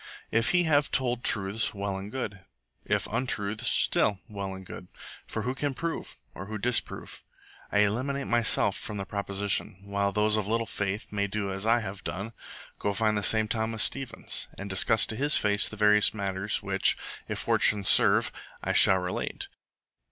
[0.31, 2.39] If he have told truths, well and good;
[2.85, 4.87] if untruths, still well and good.
[5.27, 6.17] For who can prove?
[6.33, 7.21] or who disprove?
[7.71, 11.81] I eliminate myself from the proposition, while those of little faith may do as I
[11.81, 12.33] have done
[12.79, 16.97] go find the same Thomas Stevens, and discuss to his face the various matters which,
[17.27, 18.31] if fortune serve,
[18.63, 19.49] I shall relate.